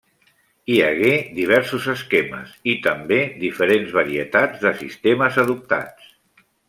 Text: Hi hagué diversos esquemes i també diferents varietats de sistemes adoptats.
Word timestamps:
Hi 0.75 0.75
hagué 0.85 1.11
diversos 1.39 1.85
esquemes 1.93 2.55
i 2.73 2.75
també 2.87 3.19
diferents 3.43 3.93
varietats 3.99 4.65
de 4.65 4.73
sistemes 4.81 5.39
adoptats. 5.45 6.09